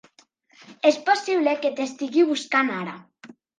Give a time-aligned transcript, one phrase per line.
[0.91, 2.99] És possible que t'estigui buscant ara.